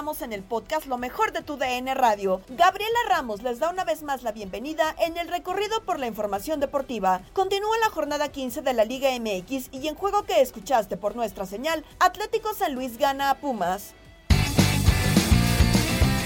[0.00, 2.40] En el podcast Lo mejor de tu DN Radio.
[2.48, 6.58] Gabriela Ramos les da una vez más la bienvenida en el recorrido por la información
[6.58, 7.20] deportiva.
[7.34, 11.44] Continúa la jornada 15 de la Liga MX y en juego que escuchaste por nuestra
[11.44, 13.92] señal, Atlético San Luis gana a Pumas.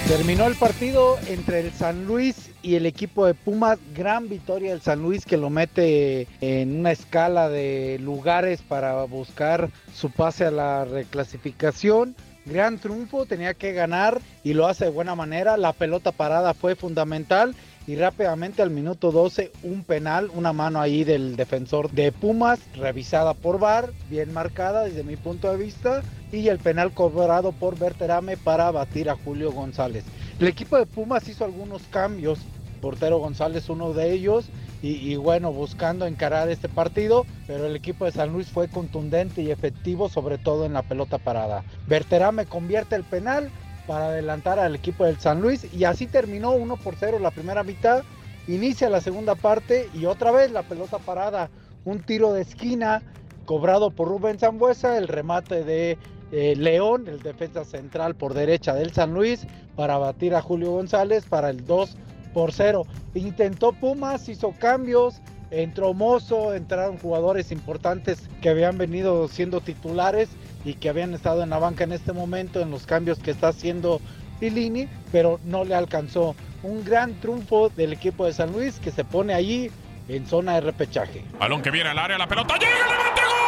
[0.07, 3.77] Terminó el partido entre el San Luis y el equipo de Pumas.
[3.93, 9.69] Gran victoria del San Luis que lo mete en una escala de lugares para buscar
[9.93, 12.15] su pase a la reclasificación.
[12.45, 15.57] Gran triunfo, tenía que ganar y lo hace de buena manera.
[15.57, 17.55] La pelota parada fue fundamental
[17.87, 23.33] y rápidamente al minuto 12 un penal, una mano ahí del defensor de Pumas, revisada
[23.33, 26.01] por VAR, bien marcada desde mi punto de vista,
[26.31, 30.03] y el penal cobrado por Berterame para batir a Julio González.
[30.39, 32.39] El equipo de Pumas hizo algunos cambios,
[32.81, 34.45] portero González uno de ellos,
[34.81, 39.49] y, bueno, buscando encarar este partido, pero el equipo de San Luis fue contundente y
[39.49, 41.63] efectivo, sobre todo en la pelota parada.
[41.87, 43.49] Berterame convierte el penal
[43.87, 47.63] para adelantar al equipo del San Luis y así terminó 1 por 0 la primera
[47.63, 48.03] mitad.
[48.47, 51.49] Inicia la segunda parte y otra vez la pelota parada,
[51.83, 53.01] un tiro de esquina
[53.45, 55.97] cobrado por Rubén Zambuesa, el remate de
[56.31, 61.25] eh, León, el defensa central por derecha del San Luis, para batir a Julio González
[61.25, 61.97] para el 2
[62.35, 62.85] por 0.
[63.15, 70.27] Intentó Pumas, hizo cambios, entró Mozo, entraron jugadores importantes que habían venido siendo titulares
[70.65, 73.47] y que habían estado en la banca en este momento en los cambios que está
[73.47, 74.01] haciendo
[74.41, 76.35] Pilini, pero no le alcanzó.
[76.61, 79.71] Un gran triunfo del equipo de San Luis que se pone allí
[80.09, 81.23] en zona de repechaje.
[81.39, 83.44] Balón que viene al área, la pelota llega, le mete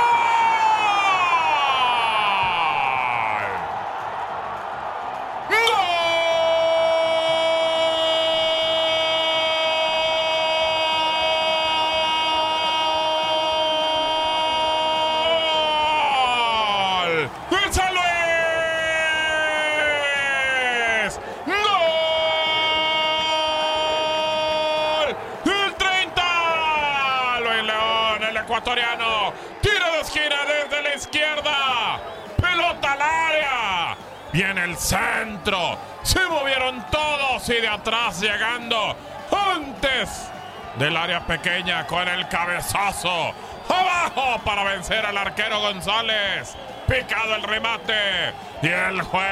[28.57, 29.33] ecuatoriano.
[29.61, 31.99] Tiro de esquina desde la izquierda.
[32.37, 33.97] Pelota al área.
[34.31, 35.77] Viene el centro.
[36.03, 38.95] Se movieron todos y de atrás llegando
[39.31, 40.29] antes
[40.77, 43.33] del área pequeña con el cabezazo.
[43.69, 46.55] Abajo para vencer al arquero González.
[46.87, 48.33] Picado el remate.
[48.61, 49.27] Y el juego.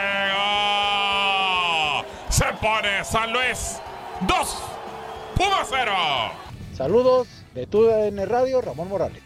[2.30, 3.82] Se pone San Luis
[4.22, 4.64] 2.
[5.36, 5.92] Puma 0.
[6.76, 9.25] Saludos de TUDN Radio, Ramón Morales.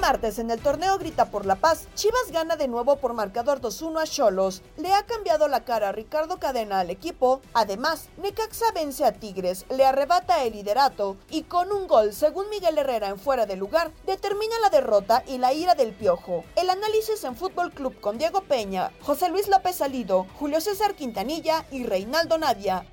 [0.00, 4.02] Martes en el torneo Grita por la Paz, Chivas gana de nuevo por marcador 2-1
[4.02, 4.62] a Cholos.
[4.76, 7.42] Le ha cambiado la cara a Ricardo Cadena al equipo.
[7.52, 12.78] Además, Necaxa vence a Tigres, le arrebata el liderato y con un gol, según Miguel
[12.78, 16.44] Herrera en fuera de lugar, determina la derrota y la ira del piojo.
[16.56, 21.66] El análisis en Fútbol Club con Diego Peña, José Luis López Salido, Julio César Quintanilla
[21.70, 22.84] y Reinaldo Navia.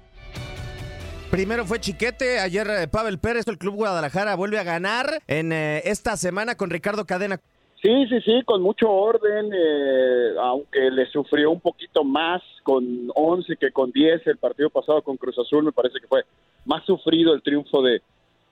[1.31, 5.81] Primero fue Chiquete, ayer eh, Pavel Pérez, el Club Guadalajara vuelve a ganar en eh,
[5.83, 7.41] esta semana con Ricardo Cadena.
[7.81, 13.57] Sí, sí, sí, con mucho orden, eh, aunque le sufrió un poquito más con 11
[13.57, 16.23] que con 10 el partido pasado con Cruz Azul, me parece que fue
[16.65, 18.01] más sufrido el triunfo de,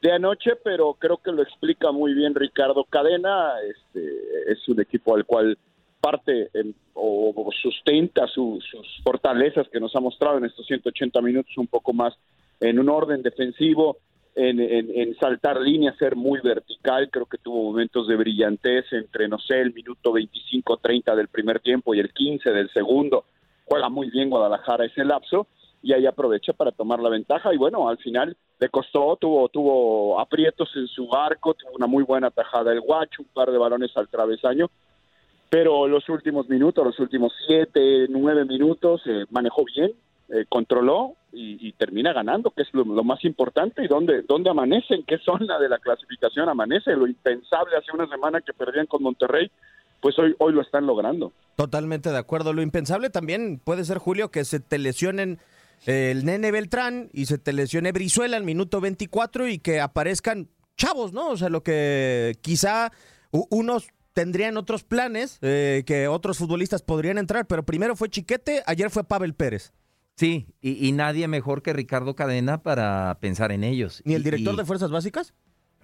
[0.01, 5.15] de anoche, pero creo que lo explica muy bien Ricardo Cadena, este, es un equipo
[5.15, 5.57] al cual
[6.01, 6.49] parte
[6.93, 8.63] o sustenta sus
[9.03, 12.13] fortalezas que nos ha mostrado en estos 180 minutos un poco más
[12.59, 13.97] en un orden defensivo,
[14.35, 17.09] en, saltar líneas, ser muy vertical.
[17.09, 21.93] Creo que tuvo momentos de brillantez entre, no sé, el minuto 25-30 del primer tiempo
[21.95, 23.25] y el 15 del segundo.
[23.65, 25.47] Juega muy bien Guadalajara ese lapso
[25.81, 27.53] y ahí aprovecha para tomar la ventaja.
[27.53, 32.03] Y bueno, al final le costó, tuvo, tuvo aprietos en su arco, tuvo una muy
[32.03, 34.69] buena tajada el guacho, un par de balones al travesaño.
[35.49, 39.91] Pero los últimos minutos, los últimos siete, nueve minutos, eh, manejó bien,
[40.29, 43.83] eh, controló y, termina ganando, que es lo, más importante.
[43.83, 44.95] ¿Y dónde, dónde amanece?
[44.95, 46.95] ¿En qué zona de la clasificación amanece?
[46.95, 49.51] Lo impensable hace una semana que perdían con Monterrey,
[50.01, 51.33] pues hoy, hoy lo están logrando.
[51.55, 52.53] Totalmente de acuerdo.
[52.53, 55.39] Lo impensable también puede ser, Julio, que se te lesionen
[55.85, 60.49] eh, el nene Beltrán y se te lesione Brizuela en minuto 24 y que aparezcan
[60.77, 61.29] chavos, ¿no?
[61.29, 62.91] O sea, lo que quizá
[63.31, 68.89] unos tendrían otros planes, eh, que otros futbolistas podrían entrar, pero primero fue Chiquete, ayer
[68.89, 69.73] fue Pavel Pérez.
[70.15, 74.01] Sí, y, nadie mejor que Ricardo Cadena para pensar en ellos.
[74.05, 75.33] ¿Ni el director de Fuerzas Básicas?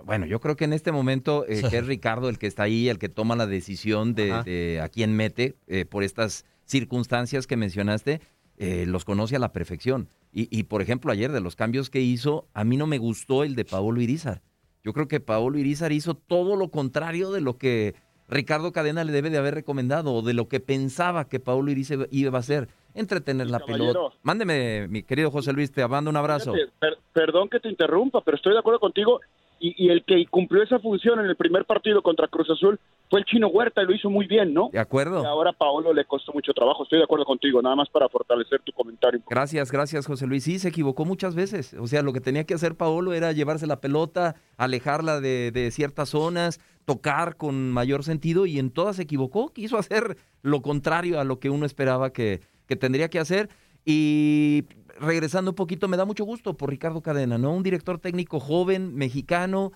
[0.06, 2.88] Bueno, yo creo que en este momento eh, que es Ricardo el que está ahí,
[2.88, 8.22] el que toma la decisión de, a quién mete eh, por estas circunstancias que mencionaste,
[8.58, 10.08] eh, los conoce a la perfección.
[10.34, 13.54] Y, por ejemplo, ayer de los cambios que hizo, a mí no me gustó el
[13.56, 14.42] de Paolo Irizar.
[14.82, 17.96] Yo creo que Paolo Irizar hizo todo lo contrario de lo que
[18.30, 22.08] Ricardo Cadena le debe de haber recomendado o de lo que pensaba que Paolo Irizar
[22.12, 24.16] iba a hacer entretener la pelota.
[24.24, 26.54] Mándeme, mi querido José Luis, te mando un abrazo.
[27.14, 29.20] perdón que te interrumpa, pero estoy de acuerdo contigo.
[29.64, 32.80] Y, el que cumplió esa función en el primer partido contra Cruz Azul
[33.12, 34.72] fue el chino Huerta y lo hizo muy bien, ¿no?
[34.74, 35.22] De acuerdo.
[35.22, 36.82] Y ahora Paolo le costó mucho trabajo.
[36.82, 39.22] Estoy de acuerdo contigo, nada más para fortalecer tu comentario.
[39.30, 40.46] Gracias, gracias, José Luis.
[40.46, 41.76] Sí, se equivocó muchas veces.
[41.76, 45.70] O sea, lo que tenía que hacer Paolo era llevarse la pelota, alejarla de, de
[45.70, 49.54] ciertas zonas, tocar con mayor sentido y en todas se equivocó.
[49.54, 52.42] Quiso hacer lo contrario a lo que uno esperaba que,
[52.76, 53.50] tendría que hacer.
[53.86, 54.66] Y
[55.00, 57.54] regresando un poquito, me da mucho gusto por Ricardo Cadena, ¿no?
[57.54, 59.72] Un director técnico joven, mexicano,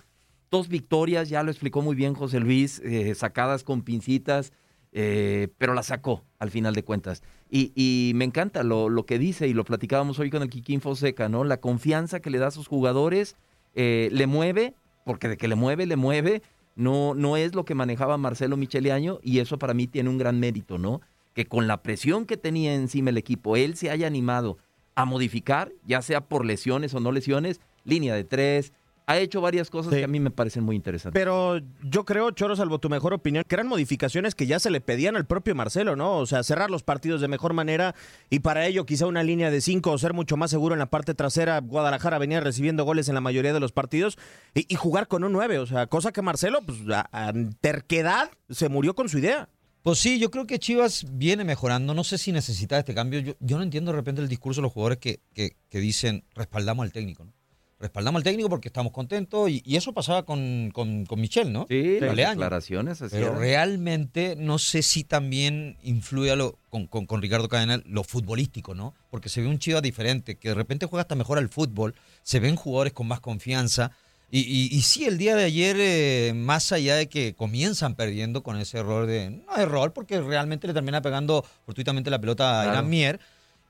[0.50, 4.52] dos victorias, ya lo explicó muy bien José Luis, eh, sacadas con pincitas,
[4.92, 7.22] eh, pero la sacó al final de cuentas.
[7.48, 11.28] Y, me encanta lo, lo, que dice, y lo platicábamos hoy con el Kikín Fonseca,
[11.28, 11.44] ¿no?
[11.44, 13.36] La confianza que le da a sus jugadores,
[13.74, 16.42] eh, le mueve, porque de que le mueve, le mueve,
[16.74, 20.40] no, no es lo que manejaba Marcelo Micheleaño, y eso para mí tiene un gran
[20.40, 21.00] mérito, ¿no?
[21.36, 24.56] Que con la presión que tenía encima el equipo, él se haya animado
[24.94, 28.72] a modificar, ya sea por lesiones o no lesiones, línea de tres,
[29.06, 31.20] ha hecho varias cosas que a mí me parecen muy interesantes.
[31.20, 34.80] Pero yo creo, Choro, salvo tu mejor opinión, que eran modificaciones que ya se le
[34.80, 36.16] pedían al propio Marcelo, ¿no?
[36.16, 37.94] O sea, cerrar los partidos de mejor manera
[38.30, 40.86] y para ello quizá una línea de cinco o ser mucho más seguro en la
[40.86, 41.60] parte trasera.
[41.60, 44.16] Guadalajara venía recibiendo goles en la mayoría de los partidos
[44.54, 48.94] y, jugar con un nueve, o sea, cosa que Marcelo, pues, a terquedad, se murió
[48.94, 49.50] con su idea.
[49.86, 51.94] Pues sí, yo creo que Chivas viene mejorando.
[51.94, 53.20] No sé si necesita este cambio.
[53.20, 56.90] Yo, no entiendo de repente el discurso de los jugadores que, que, dicen respaldamos al
[56.90, 57.24] técnico.
[57.24, 57.32] ¿no?
[57.78, 59.48] Respaldamos al técnico porque estamos contentos.
[59.48, 61.66] Y, eso pasaba con, con, con, Michel, ¿no?
[61.68, 62.98] Sí, las declaraciones.
[63.12, 68.92] Pero realmente no sé si también influye lo, con, con, Ricardo Cadena lo futbolístico, ¿no?
[69.08, 71.94] Porque se ve un Chivas diferente, que de repente juega hasta mejor al fútbol.
[72.24, 73.92] Se ven jugadores con más confianza.
[74.38, 78.58] Y, y, sí, el día de ayer, eh, más allá de que comienzan perdiendo con
[78.58, 79.30] ese error de.
[79.30, 83.18] No error, porque realmente le termina pegando fortuitamente la pelota a Irán Mier.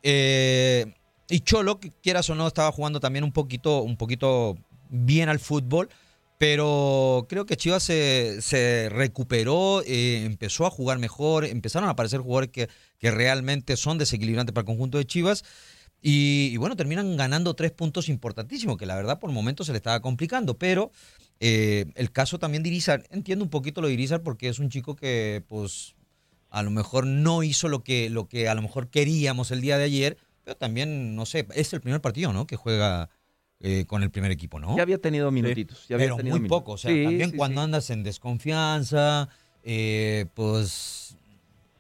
[0.03, 0.93] Eh,
[1.29, 4.57] y Cholo, quieras o no, estaba jugando también un poquito, un poquito
[4.89, 5.89] bien al fútbol.
[6.37, 12.21] Pero creo que Chivas se, se recuperó, eh, empezó a jugar mejor, empezaron a aparecer
[12.21, 12.69] jugadores que,
[12.99, 15.45] que realmente son desequilibrantes para el conjunto de Chivas.
[16.09, 19.99] Y, bueno, terminan ganando tres puntos importantísimos, que la verdad por momentos se le estaba
[19.99, 20.93] complicando, pero
[21.41, 24.69] eh, el caso también de Irizar, entiendo un poquito lo de Irizar porque es un
[24.71, 25.97] chico que pues
[26.49, 29.79] a lo mejor no hizo lo que, lo que a lo mejor queríamos el día
[29.79, 32.47] de ayer, pero también, no sé, es el primer partido, ¿no?
[32.47, 33.11] Que juega
[33.59, 34.77] eh, con el primer equipo, ¿no?
[34.77, 35.89] Ya había tenido minutitos.
[35.89, 36.61] Ya había Pero tenido muy minutos.
[36.61, 37.65] poco, o sea, Sí, también sí, cuando sí.
[37.65, 39.29] andas en desconfianza,
[39.65, 41.16] eh, pues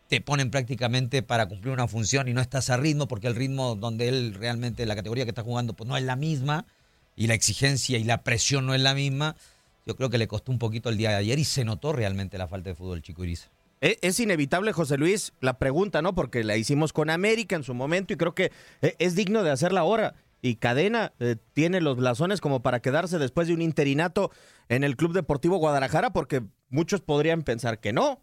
[0.09, 3.75] te ponen prácticamente para cumplir una función y no estás a ritmo porque el ritmo
[3.75, 6.67] donde él realmente, la categoría que está jugando, pues no es la misma
[7.17, 9.37] y la exigencia y la presión no es la misma.
[9.85, 12.39] Yo creo que le costó un poquito el día de ayer y se notó realmente
[12.39, 13.49] la falta de fútbol Chico Iris.
[13.81, 16.15] E- Es inevitable, José Luis, la pregunta, ¿no?
[16.15, 19.51] Porque la hicimos con América en su momento y creo que eh, es digno de
[19.51, 20.15] hacerla ahora.
[20.43, 24.31] Y Cadena eh, tiene los blasones como para quedarse después de un interinato
[24.69, 28.21] en el Club Deportivo Guadalajara, porque muchos podrían pensar que no.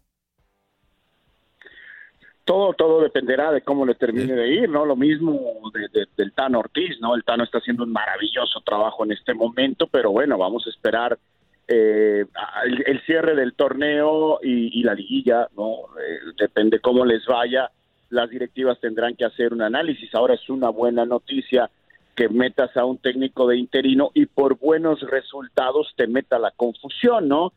[2.44, 4.84] Todo todo dependerá de cómo le termine de ir, ¿no?
[4.84, 7.14] Lo mismo de- de- del Tano Ortiz, ¿no?
[7.14, 11.18] El Tano está haciendo un maravilloso trabajo en este momento, pero bueno, vamos a esperar
[11.66, 12.26] eh,
[12.66, 15.70] el, el cierre del torneo y, y la liguilla, ¿no?
[15.98, 17.70] Eh, depende cómo les vaya,
[18.10, 20.14] las directivas tendrán que hacer un análisis.
[20.14, 21.70] Ahora es una buena noticia
[22.14, 27.26] que metas a un técnico de interino y por buenos resultados te meta la confusión,
[27.28, 27.52] ¿no?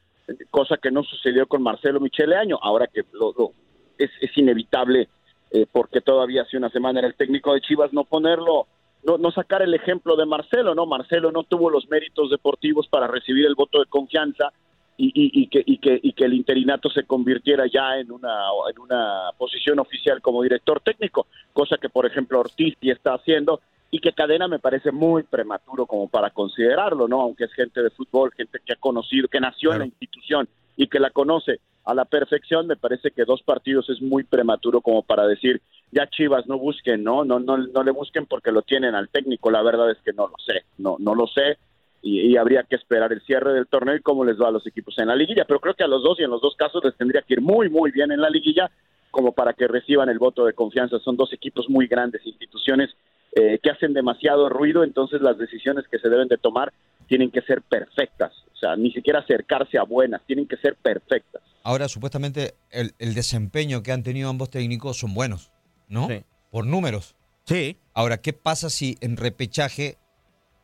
[0.49, 3.51] Cosa que no sucedió con Marcelo Michele Año, ahora que lo, lo-
[3.97, 5.09] es, es inevitable
[5.51, 8.67] eh, porque todavía hace una semana era el técnico de Chivas no ponerlo,
[9.03, 10.85] no, no sacar el ejemplo de Marcelo, ¿no?
[10.85, 14.51] Marcelo no tuvo los méritos deportivos para recibir el voto de confianza
[14.97, 18.33] y, y- y que, y, que, y que el interinato se convirtiera ya en una,
[18.73, 23.61] en una posición oficial como director técnico, cosa que por ejemplo Ortiz sí está haciendo
[23.89, 27.21] y que Cadena me parece muy prematuro como para considerarlo, ¿no?
[27.21, 30.87] Aunque es gente de fútbol, gente que ha conocido, que nació en la institución y
[30.87, 35.03] que la conoce a la perfección, me parece que dos partidos es muy prematuro como
[35.03, 37.23] para decir, ya Chivas no busquen, ¿no?
[37.23, 40.27] No, no, no le busquen porque lo tienen al técnico, la verdad es que no
[40.27, 41.57] lo sé, no, no lo sé
[42.01, 44.67] y, y habría que esperar el cierre del torneo y cómo les va a los
[44.67, 46.83] equipos en la liguilla, pero creo que a los dos y en los dos casos
[46.83, 48.69] les tendría que ir muy, muy bien en la liguilla
[49.09, 50.99] como para que reciban el voto de confianza.
[50.99, 52.89] Son dos equipos muy grandes, instituciones
[53.31, 56.73] eh, que hacen demasiado ruido, entonces las decisiones que se deben de tomar
[57.07, 61.41] tienen que ser perfectas, o sea, ni siquiera acercarse a buenas, tienen que ser perfectas.
[61.67, 65.51] Ahora, supuestamente, el, el desempeño que han tenido ambos técnicos son buenos,
[65.89, 66.07] ¿no?
[66.49, 67.17] Por números.
[67.43, 67.77] Sí.
[67.93, 69.97] Ahora, ¿qué pasa si en repechaje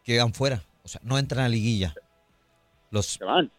[0.05, 0.63] quedan fuera?
[0.81, 1.93] O sea, no entran a liguilla.
[2.89, 3.15] Los...
[3.15, 3.51] Se van.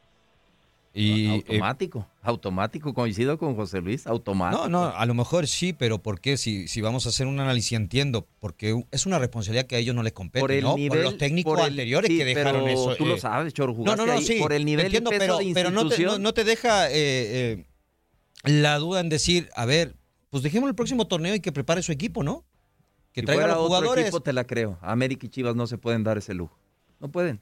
[0.97, 4.69] Y, eh, Automático, automático, coincido con José Luis, automático.
[4.69, 6.37] No, no, a lo mejor sí, pero ¿por qué?
[6.37, 9.95] Si, si vamos a hacer un análisis, entiendo, porque es una responsabilidad que a ellos
[9.97, 10.77] no les compete, por el ¿no?
[10.77, 12.95] nivel, por los técnicos por el- anteriores sí, que dejaron pero eso.
[12.97, 14.25] Tú lo eh, sabes, Chor, No, no, no, ahí.
[14.25, 14.39] sí.
[14.39, 16.13] Por el nivel entiendo, y peso pero, de pero no, te, institución.
[16.23, 17.65] no- no te deja eh, eh,
[18.45, 19.97] la duda en decir, a ver,
[20.31, 22.45] pues dejemos el próximo torneo y que prepare su equipo, ¿no?
[23.13, 24.05] Que si traiga a fuera los otro jugadores.
[24.05, 24.79] equipo te la creo.
[24.81, 26.57] América y Chivas no se pueden dar ese lujo.
[27.01, 27.41] No pueden.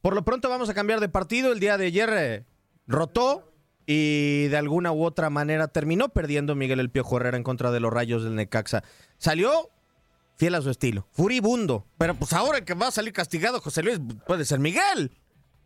[0.00, 1.52] Por lo pronto vamos a cambiar de partido.
[1.52, 2.44] El día de ayer
[2.86, 3.52] rotó
[3.86, 7.80] y de alguna u otra manera terminó perdiendo Miguel El Piojo Herrera en contra de
[7.80, 8.82] los Rayos del Necaxa.
[9.18, 9.70] Salió
[10.36, 11.86] fiel a su estilo, furibundo.
[11.98, 15.12] Pero pues ahora que va a salir castigado José Luis, puede ser Miguel.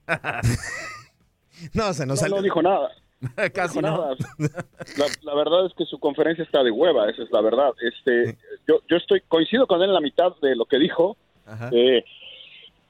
[1.75, 2.37] no, se nos No, salió.
[2.37, 2.91] no dijo nada.
[3.53, 3.91] Casi no.
[3.91, 4.17] nada.
[4.39, 7.71] La, la verdad es que su conferencia está de hueva, esa es la verdad.
[7.83, 11.17] Este, yo, yo estoy coincido con él en la mitad de lo que dijo.
[11.73, 12.05] Eh,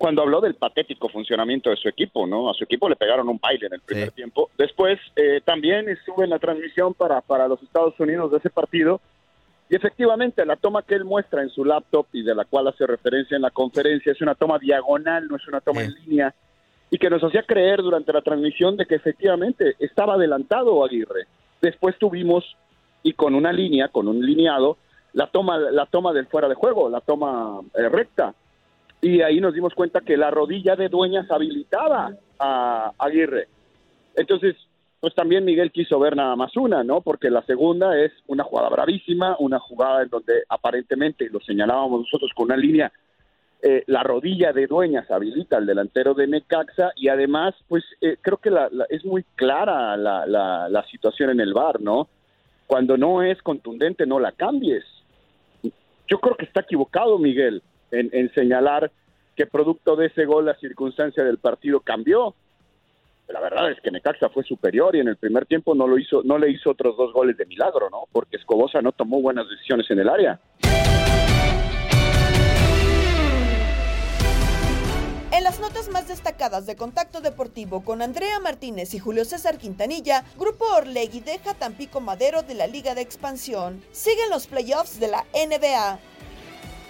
[0.01, 2.49] cuando habló del patético funcionamiento de su equipo, ¿no?
[2.49, 4.49] A su equipo le pegaron un baile en el primer tiempo.
[4.57, 9.03] Después eh, también estuve en la transmisión para, para los Estados Unidos de ese partido
[9.69, 12.87] y efectivamente la toma que él muestra en su laptop y de la cual hace
[12.87, 16.35] referencia en la conferencia es una toma diagonal, no es una toma en línea
[16.91, 21.27] y que nos hacía creer durante la transmisión de que efectivamente estaba adelantado Aguirre.
[21.61, 22.57] Después tuvimos
[23.03, 24.79] y con una línea, con un lineado,
[25.13, 28.35] la toma la toma del fuera de juego, la toma eh, recta
[29.03, 33.49] y ahí nos dimos cuenta que la rodilla de Dueñas habilitaba a Aguirre.
[34.15, 34.57] Entonces,
[35.01, 37.01] pues también Miguel quiso ver nada más una, ¿no?
[37.01, 42.31] Porque la segunda es una jugada bravísima, una jugada en donde aparentemente, lo señalábamos nosotros
[42.35, 42.93] con una línea,
[43.63, 48.39] eh, la rodilla de Dueñas habilita al delantero de Necaxa y además, pues eh, creo
[48.39, 52.09] que la- es muy clara la, la, la situación en el bar, ¿no?
[52.67, 54.85] Cuando no es contundente, no la cambies.
[56.09, 58.91] Yo creo que está equivocado Miguel en, señalar
[59.37, 62.35] que producto de ese gol la circunstancia del partido cambió.
[63.29, 66.23] La verdad es que Necaxa fue superior y en el primer tiempo no lo hizo,
[66.25, 68.05] no le hizo otros dos goles de milagro, ¿no?
[68.11, 70.41] Porque Escobosa no tomó buenas decisiones en el área.
[75.33, 80.25] En las notas más destacadas de Contacto Deportivo con Andrea Martínez y Julio César Quintanilla,
[80.37, 83.81] Grupo Orlegui deja Tampico Madero de la Liga de Expansión.
[83.93, 85.99] Siguen los playoffs de la NBA.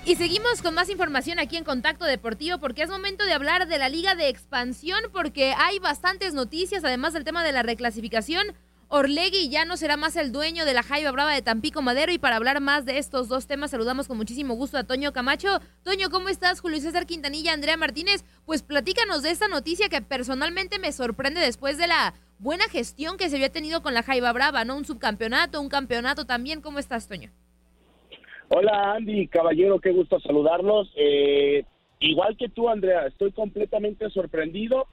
[0.07, 3.79] Y seguimos con más información aquí en Contacto Deportivo porque es momento de hablar de
[3.79, 8.47] la Liga de Expansión porque hay bastantes noticias, además del tema de la reclasificación.
[8.89, 12.19] Orlegui ya no será más el dueño de la Jaiba Brava de Tampico Madero y
[12.19, 15.61] para hablar más de estos dos temas saludamos con muchísimo gusto a Toño Camacho.
[15.85, 16.61] Toño, ¿cómo estás?
[16.61, 18.25] Julio César Quintanilla, Andrea Martínez.
[18.47, 23.29] Pues platícanos de esta noticia que personalmente me sorprende después de la buena gestión que
[23.29, 24.77] se había tenido con la Jaiba Brava, ¿no?
[24.77, 26.63] Un subcampeonato, un campeonato también.
[26.63, 27.31] ¿Cómo estás, Toño?
[28.53, 30.93] Hola, Andy, caballero, qué gusto saludarlos.
[30.97, 31.65] Eh,
[32.01, 34.89] igual que tú, Andrea, estoy completamente sorprendido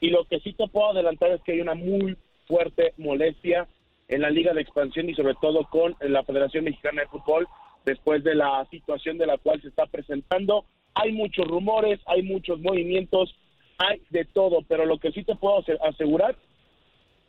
[0.00, 2.16] y lo que sí te puedo adelantar es que hay una muy
[2.46, 3.68] fuerte molestia
[4.08, 7.46] en la Liga de Expansión y sobre todo con la Federación Mexicana de Fútbol
[7.84, 10.64] después de la situación de la cual se está presentando.
[10.94, 13.34] Hay muchos rumores, hay muchos movimientos,
[13.76, 16.34] hay de todo, pero lo que sí te puedo asegurar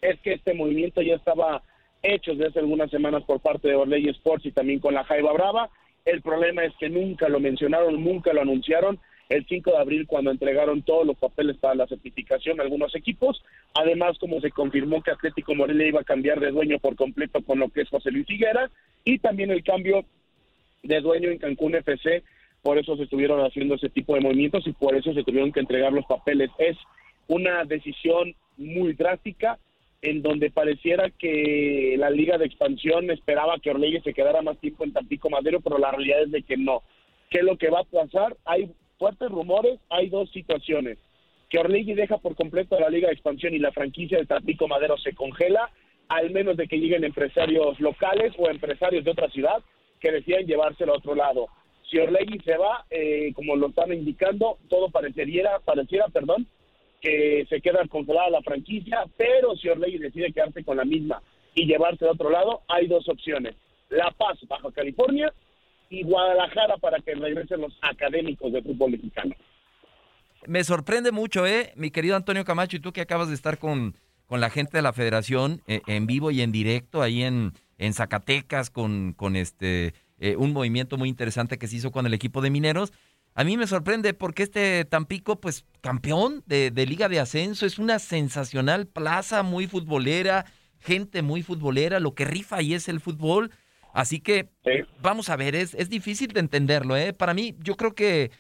[0.02, 1.62] es que este movimiento ya estaba
[2.04, 5.34] hecho desde hace algunas semanas por parte de Orley Sports y también con la Jaiba
[5.34, 5.70] Brava.
[6.06, 9.00] El problema es que nunca lo mencionaron, nunca lo anunciaron.
[9.30, 13.42] El 5 de abril, cuando entregaron todos los papeles para la certificación a algunos equipos,
[13.74, 17.60] además, como se confirmó que Atlético Morelia iba a cambiar de dueño por completo con
[17.60, 18.70] lo que es José Luis Higuera,
[19.06, 20.06] y también el cambio
[20.84, 22.22] de dueño en Cancún FC,
[22.62, 25.62] por eso se estuvieron haciendo ese tipo de movimientos y por eso se tuvieron que
[25.62, 26.50] entregar los papeles.
[26.58, 26.78] Es
[27.28, 29.58] una decisión muy drástica,
[30.04, 34.84] en donde pareciera que la liga de expansión esperaba que Orlegui se quedara más tiempo
[34.84, 36.84] en Tampico Madero, pero la realidad es de que no.
[37.30, 38.36] ¿Qué es lo que va a pasar?
[38.44, 38.70] Hay
[39.00, 40.98] fuertes rumores, hay dos situaciones.
[41.50, 44.98] Que Orlegui deja por completo la liga de expansión y la franquicia de Tampico Madero
[44.98, 45.72] se congela,
[46.10, 49.64] al menos de que lleguen empresarios locales o empresarios de otra ciudad
[50.02, 51.48] que decían llevárselo a otro lado.
[51.90, 56.46] Si Orlegui se va, eh, como lo están indicando, todo parecería, pareciera, perdón,
[57.04, 61.22] que se queda congelada la franquicia, pero si Orlegui decide quedarse con la misma
[61.54, 63.56] y llevarse a otro lado, hay dos opciones.
[63.90, 65.32] La Paz, Baja California,
[65.90, 69.36] y Guadalajara para que regresen los académicos de fútbol mexicano.
[70.48, 71.74] Me sorprende mucho, ¿eh?
[71.76, 73.96] Mi querido Antonio Camacho, y tú que acabas de estar con,
[74.26, 77.94] con la gente de la federación eh, en vivo y en directo ahí en, en
[77.94, 82.42] Zacatecas con, con este eh, un movimiento muy interesante que se hizo con el equipo
[82.42, 82.94] de mineros.
[83.36, 88.00] A mí me sorprende porque este Tampico, pues campeón de, Liga de Ascenso, es una
[88.00, 90.46] sensacional plaza muy futbolera,
[90.80, 93.52] gente muy futbolera, lo que rifa ahí es el fútbol.
[93.94, 94.50] Así que
[95.02, 96.96] vamos a ver, es, es difícil de entenderlo.
[96.98, 97.14] ¿eh?
[97.14, 98.32] Para mí, yo creo que,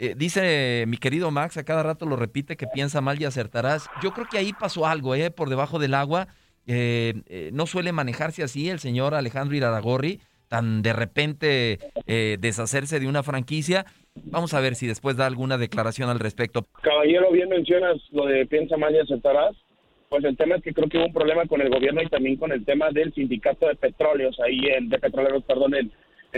[0.00, 3.90] eh, dice mi querido Max, a cada rato lo repite que piensa mal y acertarás.
[4.00, 5.30] Yo creo que ahí pasó algo ¿eh?
[5.30, 6.28] por debajo del agua.
[6.66, 13.08] Eh, eh, no suele manejarse así el señor Alejandro Iraragorri, tan de repente deshacerse de
[13.08, 13.86] una franquicia.
[14.24, 16.66] Vamos a ver si después da alguna declaración al respecto.
[16.82, 19.56] Caballero, bien mencionas lo de piensa mal y.
[20.08, 22.36] Pues el tema es que creo que hubo un problema con el gobierno y también
[22.36, 25.92] con el tema del sindicato de petróleos, ahí en, de petroleros, perdón, en,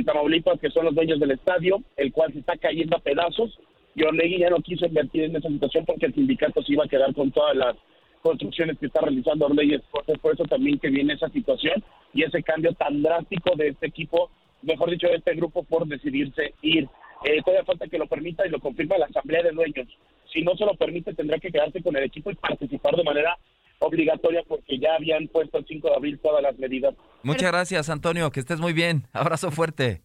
[0.04, 3.58] Tamaulipas, que son los dueños del estadio, el cual se está cayendo a pedazos.
[3.94, 6.88] Y Orlegui ya no quiso invertir en esa situación porque el sindicato se iba a
[6.88, 7.76] quedar con todas las
[8.22, 9.80] construcciones que está realizando Orlegui.
[10.20, 11.82] Por eso también que viene esa situación
[12.14, 14.30] y ese cambio tan drástico de este equipo,
[14.62, 16.88] mejor dicho, de este grupo por decidirse ir.
[17.24, 19.88] Eh, todavía falta que lo permita y lo confirma la Asamblea de Dueños.
[20.32, 23.36] Si no se lo permite, tendrá que quedarse con el equipo y participar de manera
[23.80, 26.94] obligatoria porque ya habían puesto el 5 de abril todas las medidas.
[27.22, 28.30] Muchas gracias, Antonio.
[28.30, 29.06] Que estés muy bien.
[29.12, 30.02] Abrazo fuerte.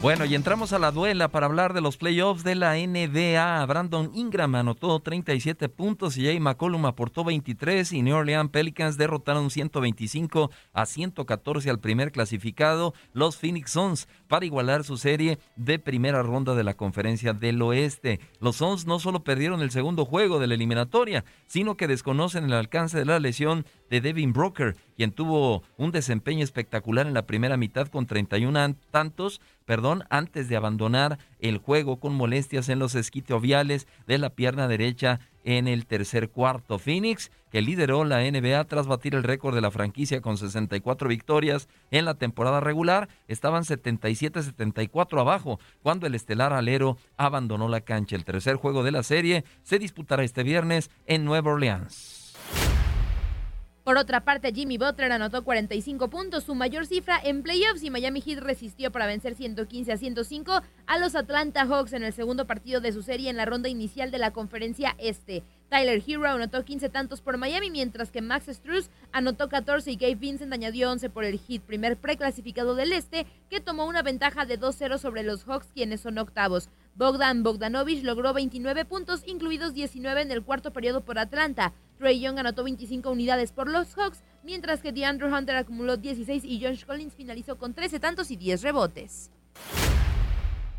[0.00, 3.66] Bueno, y entramos a la duela para hablar de los playoffs de la NBA.
[3.66, 9.50] Brandon Ingram anotó 37 puntos y Jay McCollum aportó 23 y New Orleans Pelicans derrotaron
[9.50, 16.22] 125 a 114 al primer clasificado, los Phoenix Suns, para igualar su serie de primera
[16.22, 18.20] ronda de la conferencia del oeste.
[18.38, 22.52] Los Suns no solo perdieron el segundo juego de la eliminatoria, sino que desconocen el
[22.52, 27.56] alcance de la lesión de Devin Broker, quien tuvo un desempeño espectacular en la primera
[27.56, 33.86] mitad con 31 tantos, perdón, antes de abandonar el juego con molestias en los esquitoviales
[34.06, 36.78] de la pierna derecha en el tercer cuarto.
[36.78, 41.68] Phoenix, que lideró la NBA tras batir el récord de la franquicia con 64 victorias
[41.90, 48.16] en la temporada regular, estaban 77-74 abajo cuando el estelar alero abandonó la cancha.
[48.16, 52.34] El tercer juego de la serie se disputará este viernes en Nueva Orleans.
[53.88, 58.20] Por otra parte, Jimmy Butler anotó 45 puntos, su mayor cifra en playoffs y Miami
[58.20, 62.82] Heat resistió para vencer 115 a 105 a los Atlanta Hawks en el segundo partido
[62.82, 65.42] de su serie en la ronda inicial de la conferencia este.
[65.70, 70.16] Tyler Hero anotó 15 tantos por Miami, mientras que Max Struz anotó 14 y Gabe
[70.16, 74.60] Vincent añadió 11 por el Heat, primer preclasificado del este, que tomó una ventaja de
[74.60, 76.68] 2-0 sobre los Hawks, quienes son octavos.
[76.98, 81.72] Bogdan Bogdanovich logró 29 puntos, incluidos 19 en el cuarto periodo por Atlanta.
[81.96, 86.60] Trey Young anotó 25 unidades por los Hawks, mientras que DeAndre Hunter acumuló 16 y
[86.60, 89.30] Josh Collins finalizó con 13 tantos y 10 rebotes.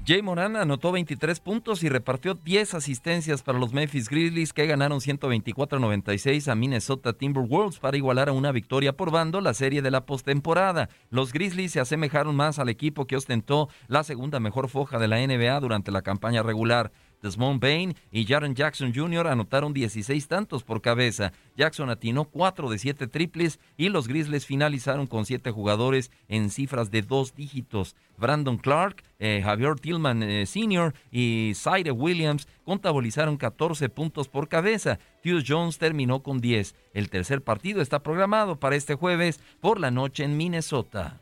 [0.09, 5.01] Jay Moran anotó 23 puntos y repartió 10 asistencias para los Memphis Grizzlies que ganaron
[5.01, 10.07] 124-96 a Minnesota Timberwolves para igualar a una victoria por bando la serie de la
[10.07, 10.89] postemporada.
[11.11, 15.19] Los Grizzlies se asemejaron más al equipo que ostentó la segunda mejor foja de la
[15.19, 16.91] NBA durante la campaña regular.
[17.21, 19.27] Desmond Bain y Jaren Jackson Jr.
[19.27, 21.31] anotaron 16 tantos por cabeza.
[21.57, 26.91] Jackson atinó 4 de 7 triples y los Grizzlies finalizaron con 7 jugadores en cifras
[26.91, 27.95] de dos dígitos.
[28.17, 30.93] Brandon Clark, eh, Javier Tillman eh, Sr.
[31.11, 34.99] y Zaire Williams contabilizaron 14 puntos por cabeza.
[35.23, 36.75] Hughes Jones terminó con 10.
[36.93, 41.19] El tercer partido está programado para este jueves por la noche en Minnesota.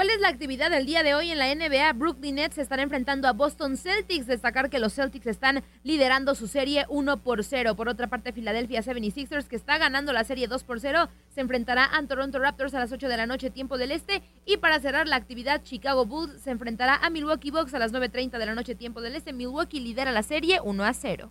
[0.00, 1.92] ¿Cuál es la actividad del día de hoy en la NBA?
[1.92, 4.26] Brooklyn Nets se están enfrentando a Boston Celtics.
[4.26, 7.76] Destacar que los Celtics están liderando su serie 1 por 0.
[7.76, 11.86] Por otra parte, Philadelphia 76ers, que está ganando la serie 2 por 0, se enfrentará
[11.94, 14.22] a Toronto Raptors a las 8 de la noche, tiempo del este.
[14.46, 18.38] Y para cerrar la actividad, Chicago Bulls se enfrentará a Milwaukee Bucks a las 9.30
[18.38, 19.34] de la noche, tiempo del este.
[19.34, 21.30] Milwaukee lidera la serie 1 a 0.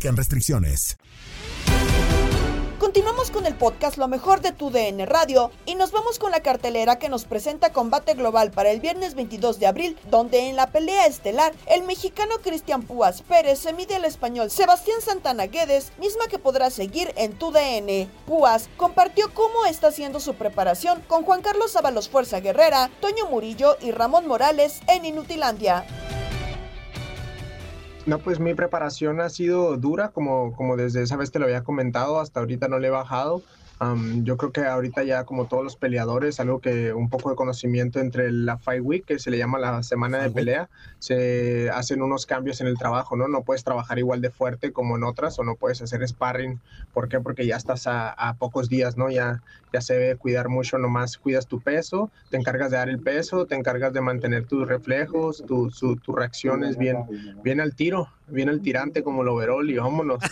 [0.01, 0.97] aplican restricciones.
[2.79, 6.41] Continuamos con el podcast Lo mejor de tu DN Radio y nos vamos con la
[6.41, 10.71] cartelera que nos presenta Combate Global para el viernes 22 de abril, donde en la
[10.71, 16.25] pelea estelar el mexicano Cristian Púas Pérez se mide al español Sebastián Santana Guedes, misma
[16.27, 18.09] que podrá seguir en tu DN.
[18.25, 23.77] Púas compartió cómo está haciendo su preparación con Juan Carlos Ábalos Fuerza Guerrera, Toño Murillo
[23.79, 25.85] y Ramón Morales en Inutilandia.
[28.05, 31.63] No, pues mi preparación ha sido dura, como, como desde esa vez te lo había
[31.63, 33.43] comentado, hasta ahorita no le he bajado.
[33.83, 37.35] Am, yo creo que ahorita ya como todos los peleadores, algo que un poco de
[37.35, 42.03] conocimiento entre la Fight Week, que se le llama la semana de pelea, se hacen
[42.03, 43.27] unos cambios en el trabajo, ¿no?
[43.27, 46.61] No puedes trabajar igual de fuerte como en otras o no puedes hacer sparring.
[46.93, 47.19] ¿Por qué?
[47.21, 49.09] Porque ya estás a, a pocos días, ¿no?
[49.09, 49.41] Ya,
[49.73, 53.47] ya se debe cuidar mucho, nomás cuidas tu peso, te encargas de dar el peso,
[53.47, 56.97] te encargas de mantener tus reflejos, tu- su- tus reacciones bien,
[57.43, 60.23] bien al tiro, bien al tirante como lo overall y vámonos.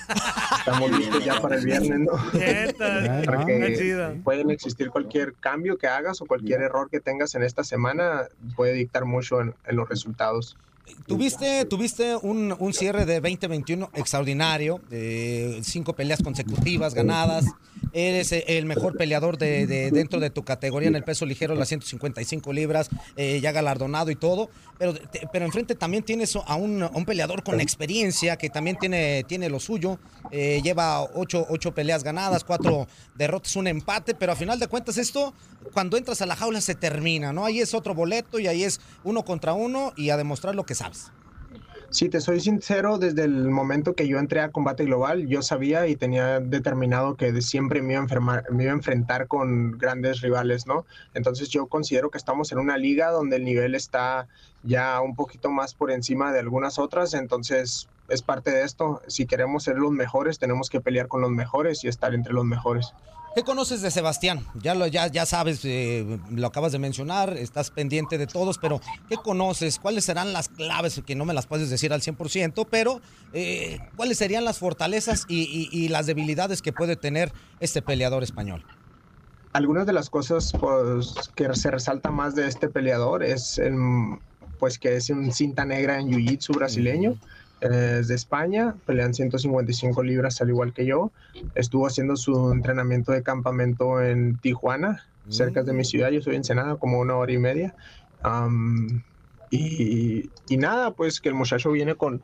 [0.60, 2.12] Estamos listos ya para el viernes, ¿no?
[3.26, 8.28] Porque pueden existir cualquier cambio que hagas o cualquier error que tengas en esta semana
[8.56, 10.58] puede dictar mucho en, en los resultados.
[11.06, 17.46] Tuviste, tuviste un, un cierre de 2021 extraordinario, de cinco peleas consecutivas ganadas.
[17.94, 21.56] Eres eh, el mejor peleador de, de- dentro de tu categoría en el peso ligero,
[21.56, 24.50] las 155 libras, eh, ya galardonado y todo.
[24.78, 24.94] Pero,
[25.34, 29.50] pero enfrente también tienes a un, a un peleador con experiencia que también tiene, tiene
[29.50, 30.00] lo suyo.
[30.32, 34.13] Eh, lleva ocho, ocho peleas ganadas, cuatro derrotas, un empate.
[34.15, 35.34] Pero a final de cuentas, esto,
[35.74, 37.46] cuando entras a la jaula, se termina, ¿no?
[37.46, 40.76] Ahí es otro boleto y ahí es uno contra uno y a demostrar lo que
[40.76, 41.12] sabes.
[41.91, 45.88] Si te soy sincero, desde el momento que yo entré a Combate Global, yo sabía
[45.88, 50.21] y tenía determinado que siempre me iba, a enfermar- me iba a enfrentar con grandes
[50.21, 50.86] rivales, ¿no?
[51.15, 54.28] Entonces yo considero que estamos en una liga donde el nivel está
[54.62, 59.02] ya un poquito más por encima de algunas otras, entonces es parte de esto.
[59.08, 62.45] Si queremos ser los mejores, tenemos que pelear con los mejores y estar entre los
[62.45, 62.93] mejores.
[63.36, 64.46] ¿Qué conoces de Sebastián?
[64.56, 68.82] Ya lo ya, ya sabes, eh, lo acabas de mencionar, estás pendiente de todos, pero
[69.08, 69.78] ¿qué conoces?
[69.80, 71.02] ¿Cuáles serán las claves?
[71.06, 75.42] Que no me las puedes decir al 100%, pero eh, ¿cuáles serían las fortalezas y,
[75.44, 78.65] y- y las debilidades que puede tener este peleador español?
[79.54, 83.74] Algunas de las cosas pues, que se resalta más de este peleador es el,
[84.60, 87.12] pues que es un cinta negra en Jiu-Jitsu brasileño.
[87.12, 87.18] eh,
[87.62, 91.12] Es de España, pelean 155 libras al igual que yo.
[91.56, 96.10] Estuvo haciendo su entrenamiento de campamento en Tijuana, cerca de mi ciudad.
[96.10, 97.76] Yo soy en Ensenada, como una hora y media.
[98.22, 99.04] Am,
[99.50, 102.24] y, y nada, pues que el muchacho viene con,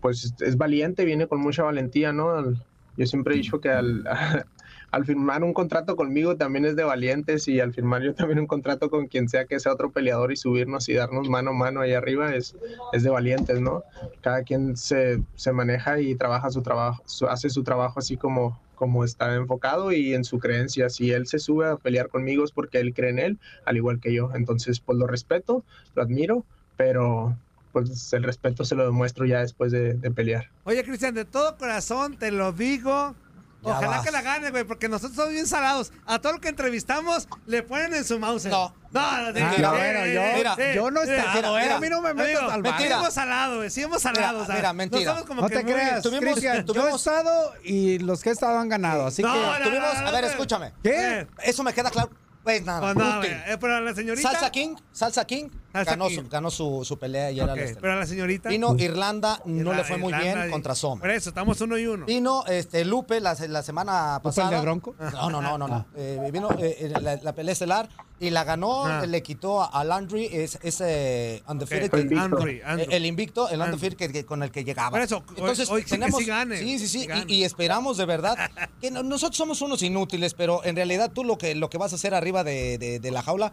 [0.00, 2.52] pues es valiente, viene con mucha valentía, ¿no?
[2.96, 4.04] Yo siempre he dicho que al,
[4.94, 8.46] al firmar un contrato conmigo también es de valientes y al firmar yo también un
[8.46, 11.80] contrato con quien sea que sea otro peleador y subirnos y darnos mano a mano
[11.80, 12.54] ahí arriba es,
[12.92, 13.82] es de valientes, ¿no?
[14.20, 19.04] Cada quien se, se maneja y trabaja su trabajo, hace su trabajo así como, como
[19.04, 20.88] está enfocado y en su creencia.
[20.88, 23.98] Si él se sube a pelear conmigo es porque él cree en él, al igual
[23.98, 24.30] que yo.
[24.32, 25.64] Entonces, pues lo respeto,
[25.96, 26.44] lo admiro,
[26.76, 27.36] pero
[27.72, 30.50] pues el respeto se lo demuestro ya después de, de pelear.
[30.62, 33.16] Oye, Cristian, de todo corazón te lo digo.
[33.64, 34.04] Ya Ojalá vas.
[34.04, 35.90] que la gane, güey, porque nosotros somos bien salados.
[36.06, 38.44] A todo lo que entrevistamos le ponen en su mouse.
[38.46, 38.74] No.
[38.90, 39.00] No,
[39.32, 42.14] no, Ah, no, bueno, yo- mira, yo no he estado, eh, a mí no me
[42.14, 42.86] metas al barrio.
[42.86, 44.42] Sí hemos salado, güey, sí hemos salado.
[44.42, 45.04] o sea, mira, mentira.
[45.04, 48.32] No, somos como No que te creas, Cristian, yo he estado y los que he
[48.32, 49.40] estado han ganado, así No, que...
[49.40, 50.72] no, Tuvimos, no, no, a ver, escúchame.
[50.82, 51.26] ¿Qué?
[51.42, 52.10] Eso me queda claro.
[52.44, 52.92] Pues nada.
[52.94, 54.30] Pues eh, pero la señorita.
[54.30, 56.08] Salsa King, Salsa King, Salsa ganó.
[56.08, 57.80] Su, ganó su, su pelea y era Ok, el este.
[57.80, 58.48] pero a la señorita.
[58.48, 61.00] Vino Irlanda, no le fue muy Irlanda bien y- contra Sommer.
[61.00, 62.06] Por eso, estamos uno y uno.
[62.06, 64.50] Vino este, Lupe la, la semana ¿Lupe el pasada.
[64.56, 64.94] de Bronco?
[65.12, 65.66] No, no, no, no.
[65.68, 65.86] no.
[65.96, 67.88] Eh, vino eh, eh, la, la pelea estelar
[68.20, 69.04] y la ganó, Ah.
[69.06, 71.86] le quitó a, a Landry ese, ese undefeated.
[71.86, 72.86] Ok, que- Andrew, Andrew.
[72.90, 74.90] El invicto, el undefeated que- que- con el que llegaba.
[74.90, 77.08] Por eso, hoy- Entonces, hoy sí que tenemos, sí gane, Sí, sí, sí.
[77.26, 78.36] y, y esperamos de verdad
[78.80, 81.92] que no- nosotros somos unos inútiles, pero en realidad tú lo que, lo que vas
[81.92, 83.52] a hacer arriba de, de- de la jaula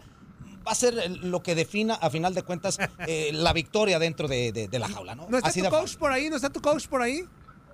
[0.66, 4.52] va a ser lo que defina, a final de cuentas, eh, la victoria dentro de,
[4.52, 5.26] de- de la jaula, ¿no?
[5.28, 6.30] ¿No está Así tu coach por ahí?
[6.30, 7.24] ¿No está tu coach por ahí?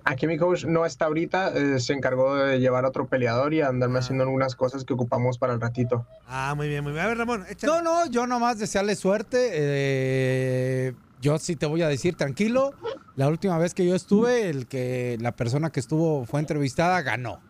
[0.05, 3.61] Aquí mi coach no está ahorita, eh, se encargó de llevar a otro peleador y
[3.61, 6.07] andarme haciendo algunas cosas que ocupamos para el ratito.
[6.25, 7.03] Ah, muy bien, muy bien.
[7.03, 7.73] A ver, Ramón, échale.
[7.73, 9.49] No, no, yo nomás desearle suerte.
[9.53, 12.73] eh, yo sí te voy a decir, tranquilo.
[13.17, 17.41] La última vez que yo estuve, el que la persona que estuvo fue entrevistada ganó.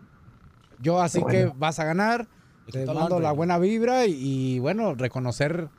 [0.81, 2.27] Yo así que vas a ganar.
[2.71, 5.69] Te quitó mando la buena vibra y, y, bueno, reconocer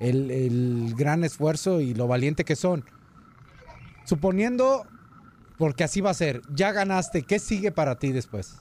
[0.00, 2.84] el, el gran esfuerzo y lo valiente que son.
[4.04, 4.86] Suponiendo,
[5.58, 8.60] porque así va a ser, ya ganaste, ¿qué sigue para ti después?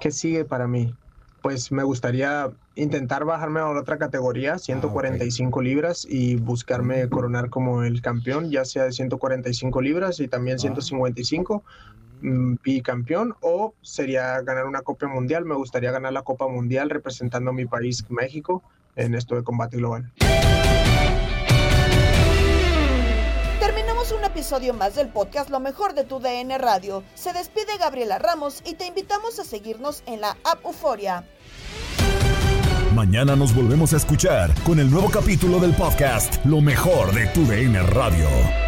[0.00, 0.94] ¿Qué sigue para mí?
[1.42, 8.00] Pues me gustaría intentar bajarme a otra categoría, 145 libras, y buscarme coronar como el
[8.02, 14.82] campeón, ya sea de 145 libras y también 155 mm, bicampeón, o sería ganar una
[14.82, 15.44] Copa Mundial.
[15.44, 18.62] Me gustaría ganar la Copa Mundial representando a mi país, México,
[18.96, 20.12] en esto de combate global.
[23.60, 27.02] Terminamos un episodio más del podcast Lo mejor de tu DN Radio.
[27.14, 31.24] Se despide Gabriela Ramos y te invitamos a seguirnos en la app Euforia.
[32.94, 37.44] Mañana nos volvemos a escuchar con el nuevo capítulo del podcast Lo mejor de tu
[37.46, 38.67] DN Radio.